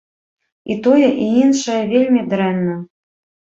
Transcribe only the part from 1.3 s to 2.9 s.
іншае вельмі дрэнна.